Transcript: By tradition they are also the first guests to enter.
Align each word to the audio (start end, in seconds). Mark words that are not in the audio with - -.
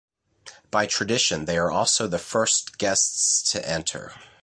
By 0.71 0.87
tradition 0.87 1.45
they 1.45 1.59
are 1.59 1.69
also 1.69 2.07
the 2.07 2.17
first 2.17 2.79
guests 2.79 3.43
to 3.51 3.63
enter. 3.69 4.15